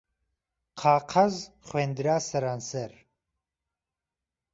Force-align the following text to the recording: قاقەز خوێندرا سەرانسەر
قاقەز 0.81 1.35
خوێندرا 1.67 2.17
سەرانسەر 2.29 2.91